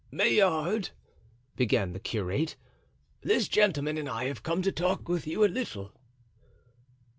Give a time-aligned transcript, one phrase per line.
[0.09, 0.89] "Maillard,"
[1.55, 2.55] began the curate,
[3.21, 5.93] "this gentleman and I have come to talk with you a little."